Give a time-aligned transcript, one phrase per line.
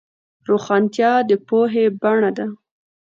[0.49, 2.47] روښانتیا د پوهې بڼه ده.